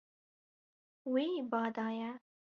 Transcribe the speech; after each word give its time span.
Wî 1.11 1.27
ba 1.51 1.63
daye. 1.77 2.11